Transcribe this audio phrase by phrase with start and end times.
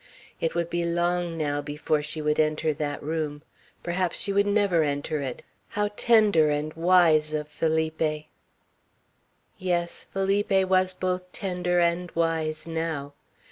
[0.39, 3.43] It would be long now before she would enter that room.
[3.83, 5.43] Perhaps she would never enter it.
[5.67, 8.25] How tender and wise of Felipe!
[9.59, 13.13] Yes; Felipe was both tender and wise, now.